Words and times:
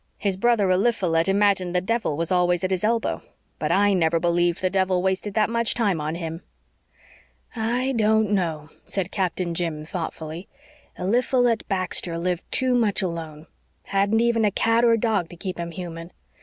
His 0.17 0.35
brother 0.35 0.67
Eliphalet 0.71 1.27
imagined 1.27 1.75
the 1.75 1.79
devil 1.79 2.17
was 2.17 2.31
always 2.31 2.63
at 2.63 2.71
his 2.71 2.83
elbow 2.83 3.21
but 3.59 3.71
I 3.71 3.93
never 3.93 4.19
believed 4.19 4.59
the 4.59 4.69
devil 4.71 5.03
wasted 5.03 5.35
that 5.35 5.47
much 5.47 5.75
time 5.75 6.01
on 6.01 6.15
him." 6.15 6.41
"I 7.55 7.91
don't 7.95 8.31
know," 8.31 8.71
said 8.83 9.11
Captain 9.11 9.53
Jim 9.53 9.85
thoughtfully. 9.85 10.47
"Eliphalet 10.97 11.67
Baxter 11.67 12.17
lived 12.17 12.51
too 12.51 12.73
much 12.73 13.03
alone 13.03 13.45
hadn't 13.83 14.21
even 14.21 14.43
a 14.43 14.49
cat 14.49 14.83
or 14.83 14.97
dog 14.97 15.29
to 15.29 15.35
keep 15.37 15.59
him 15.59 15.69
human. 15.69 16.11